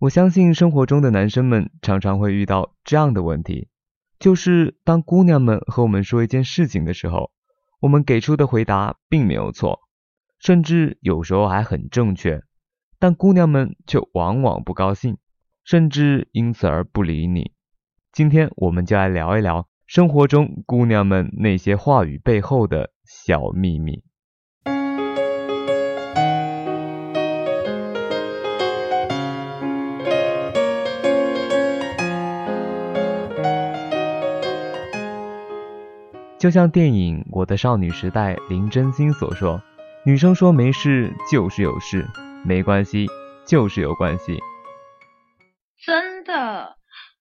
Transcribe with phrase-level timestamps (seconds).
[0.00, 3.68] 我相信生活中的男生们常常会遇到这样的问题，
[4.20, 7.32] 就是当姑娘们和我们说一件事情的时候，
[7.80, 9.80] 我们给出的回答并没有错，
[10.38, 12.44] 甚至有时候还很正确，
[13.00, 15.18] 但姑娘们却往往不高兴，
[15.64, 17.50] 甚至因此而不理你。
[18.12, 24.04] 今天我们就来聊一聊生活中姑娘们那些话语背后的小秘密。
[36.38, 39.60] 就像电影《我的少女时代》林真心所说
[40.06, 42.06] ：“女生说没事就是有事，
[42.44, 43.08] 没关系
[43.44, 44.38] 就是有关系。”
[45.84, 46.76] 真的，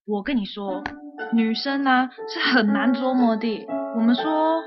[0.05, 0.83] 我跟你说，
[1.33, 3.65] 女生呢是很难捉摸的。
[3.95, 4.61] 我们说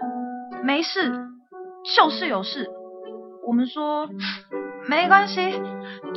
[0.65, 1.13] 没事
[1.97, 2.69] 就是有事，
[3.47, 4.09] 我们说
[4.89, 5.53] 没关系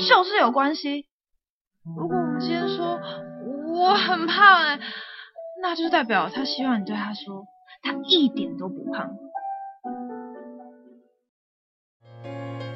[0.09, 1.05] 就是有关系。
[1.95, 2.99] 如果我们今天说
[3.67, 4.79] 我很胖哎，
[5.61, 7.45] 那就代表他希望你对他说。
[7.85, 9.09] 他一点都不胖，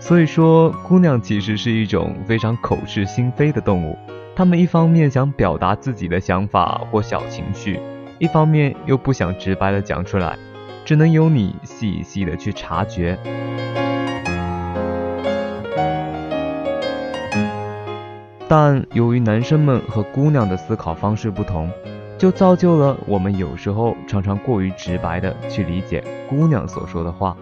[0.02, 3.98] 所以说，姑娘其实是一种非常口是心非的动物。
[4.36, 7.80] 她们一方面想表达自己的想法或小情绪，
[8.20, 10.38] 一方面又不想直白的讲出来，
[10.84, 13.18] 只能由你细细的去察觉。
[18.50, 21.72] 但由于男生们和姑娘的思考方式不同。
[22.18, 27.38] 就造就了我们有时候常常过于直白的去理解姑娘所说的话。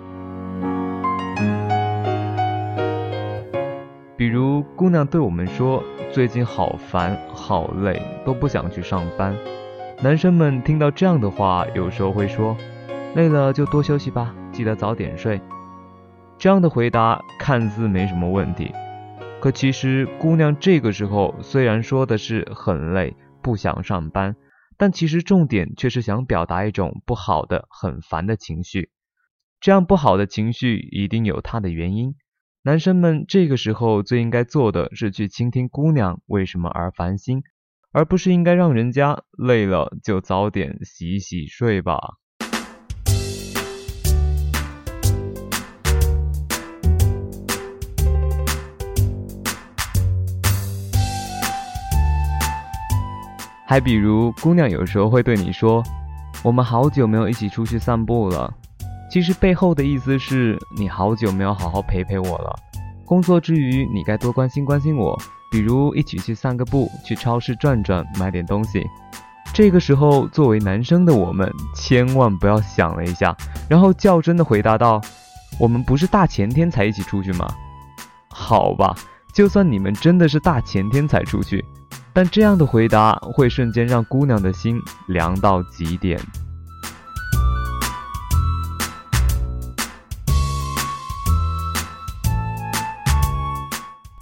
[4.17, 5.81] 比如姑娘对我们说
[6.11, 9.33] 最近好烦好累，都不想去上班。
[10.01, 12.55] 男生们听到这样的话，有时候会说
[13.15, 15.39] 累了就多休息吧，记得早点睡。
[16.37, 18.73] 这样的回答看似没什么问题，
[19.39, 24.35] 可其实姑娘这个时候虽然说的是很累，不想上班。
[24.77, 28.91] 但其实重点却是想表达一种不好的、很烦的情绪，
[29.59, 32.15] 这样不好的情绪一定有它的原因。
[32.63, 37.43] 男生们这个时候最应该做的是去倾听姑娘为什么而烦心，
[37.91, 41.99] 而不是应该让人家累了就早点洗洗睡吧。
[53.67, 55.83] 还比如，姑娘有时候会对你说
[56.43, 58.53] ：“我们好久没有一起出去散步了。”
[59.09, 62.55] 其实背后的意思是你好久没有好好陪陪我了。
[63.05, 65.17] 工作之余，你该多关心关心我，
[65.51, 68.85] 比如一起去散个步，去超市转转，买点东西。
[69.53, 73.35] 这个时候，作为男生的我们，千万不要想了一下，
[73.69, 74.99] 然后较真的回答道
[75.59, 77.47] ：“我们不是大前天才一起出去吗？”
[78.27, 78.93] 好吧，
[79.33, 81.63] 就算你们真的是大前天才出去。
[82.15, 86.17] 但这样的回答会瞬间让姑娘的心凉到极点。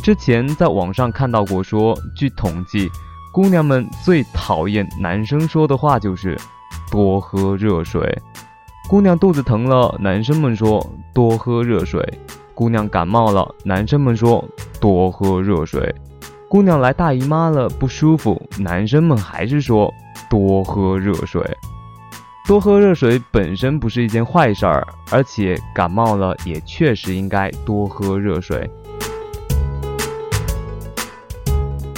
[0.02, 2.90] 之前在网上看到过，说据统计，
[3.32, 6.36] 姑娘们最讨厌男生说的话就是
[6.92, 8.20] “多喝热水”。
[8.90, 10.84] 姑娘肚子疼了，男生们说
[11.14, 12.02] “多喝热水”；
[12.56, 14.44] 姑娘感冒了，男生们说
[14.82, 15.94] “多喝热水”。
[16.54, 19.92] 姑娘来大姨妈了，不舒服，男生们还是说
[20.30, 21.42] 多喝热水。
[22.48, 28.70] 多喝热水本身不是一件坏事儿，而且感冒了也确实应该多喝热水。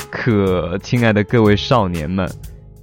[0.09, 2.25] 可，亲爱的各位少年们，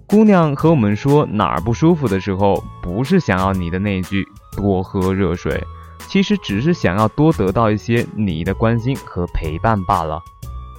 [0.06, 4.22] 姑娘和我们说哪儿不舒服的时候，不是想要你的那句
[4.54, 5.58] 多喝热水，
[6.06, 10.20] 其实只是想要多得到一些你的关心和陪伴罢了。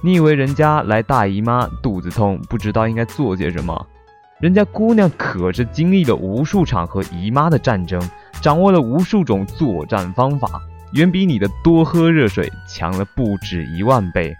[0.04, 3.86] 你以为人家来大姨妈肚子痛不知道应该做些什么？
[4.38, 7.98] 人家姑娘可是经历了无数场和姨妈的战争，
[8.42, 10.60] 掌握了无数种作战方法，
[10.92, 14.36] 远比你的多喝热水强了不止一万倍。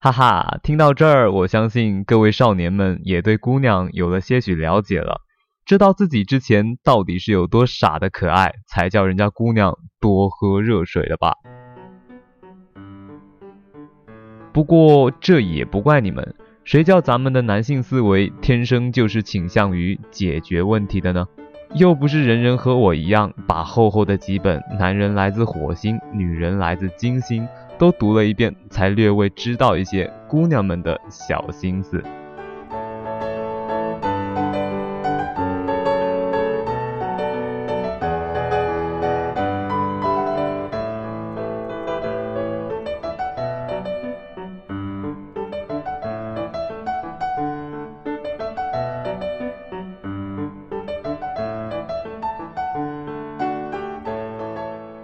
[0.00, 5.22] 哈哈，听到这儿，我相信各位少年们也对姑娘有了些许了解了，
[5.66, 11.34] 知道自己之前到底是有多傻的可爱，才叫人家姑娘多喝热水了吧？
[14.52, 21.26] 不过这也不怪你们，谁叫咱们的男性思维天生就是倾向于解决问题的呢？
[21.74, 27.42] 又不是人人和我一样，把厚厚的几本《男人来自火星，女人来自金星》
[27.78, 32.02] 都读了一遍，才略微知道一些姑娘们的小心思。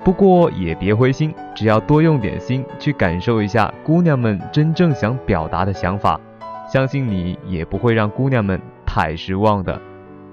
[0.04, 6.20] 不过也别灰心，只要多用点心去感受一下姑娘们真正想表达的想法，
[6.70, 9.80] 相信你也不会让姑娘们太失望的。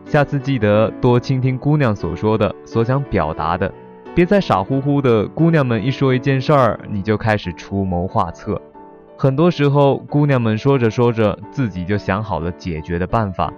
[0.04, 3.72] 下次记得多倾听姑娘所说的、所想表达的，
[4.14, 5.26] 别再傻乎乎的。
[5.30, 8.62] 姑娘们一说一件事儿，你就开始出谋划策。
[9.16, 13.54] 很多时候，姑娘们说着说着，自己就想好了解决的办法。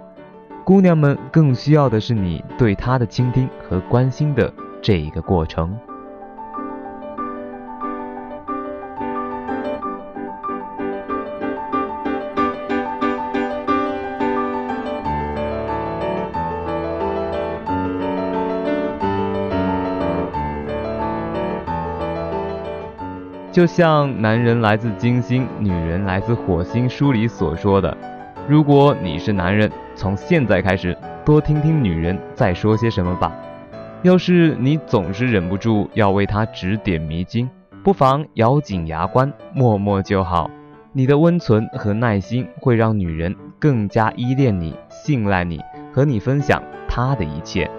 [0.62, 5.76] 姑娘们更需要的是你对她的倾听和关心的这一个过程。
[23.54, 27.96] 就像《男人来自金星，女人来自火星》书里所说的，
[28.48, 33.32] 如果你是男人，从现在开始多听听女人在说些什么吧。
[34.02, 37.48] 要是你总是忍不住要为她指点迷津，
[37.84, 40.50] 不妨咬紧牙关，默默就好。
[40.92, 45.60] 你的温存和耐心会让女人更加依恋你、信赖你，
[45.92, 47.70] 和你分享她的一切。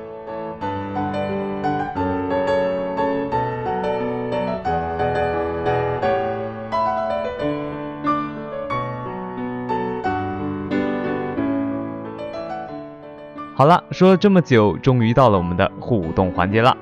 [13.57, 16.75] 好了，说了这么久，终于到了我们的互动环节了。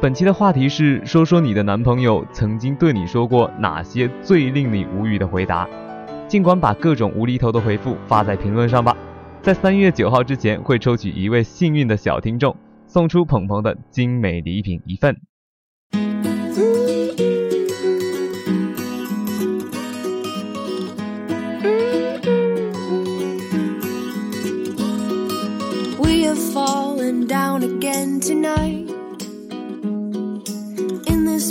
[0.00, 5.68] 本期的话题是说说你的男朋友曾经对你说过哪些最令你无语的回答。
[6.26, 8.96] 尽管把各种无厘头的回复发在评论上吧，
[9.42, 15.20] 在三月九号之前会抽取一位幸运的小听众，送出鹏鹏的精美礼品一份。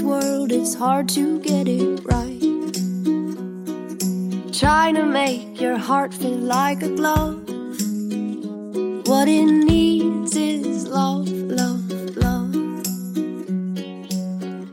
[0.06, 2.42] World, it's hard to get it right.
[4.54, 7.42] Trying to make your heart feel like a glove.
[9.08, 12.56] What it needs is love, love, love.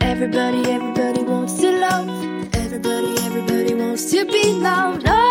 [0.01, 2.09] Everybody, everybody wants to love.
[2.55, 5.05] Everybody, everybody wants to be loved.
[5.07, 5.22] Oh,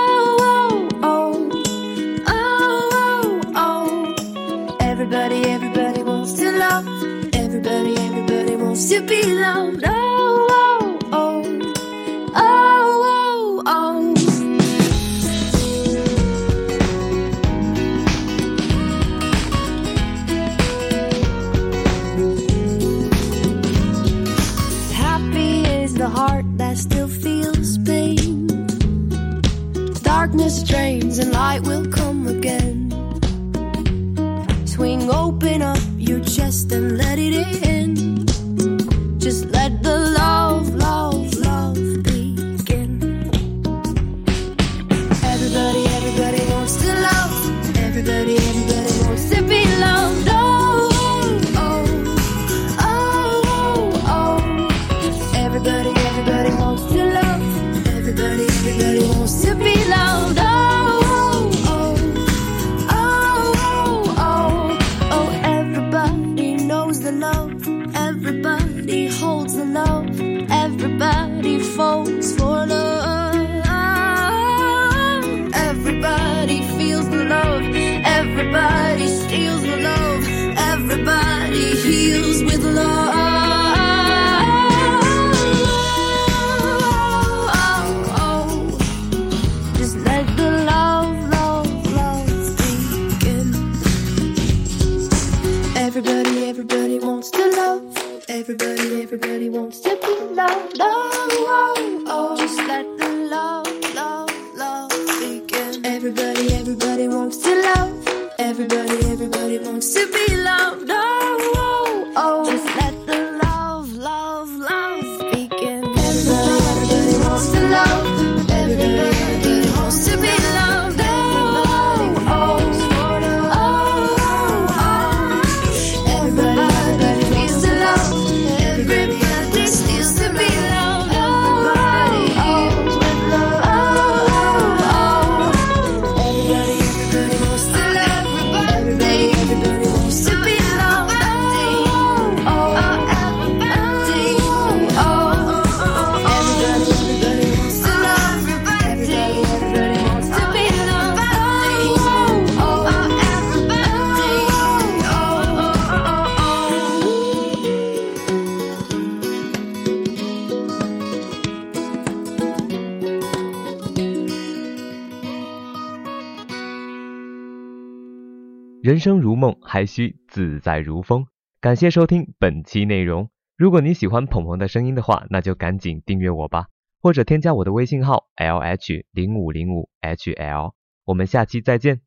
[168.84, 171.28] 人生如梦，还需自在如风。
[171.60, 173.30] 感谢收听本期内容。
[173.56, 176.66] 如果你喜欢鹏鹏的声音的话，那就赶紧订阅我吧，
[177.00, 180.74] 或者添加我的微信号 l h 零五零五 h l。
[181.06, 182.02] 我们下期再见。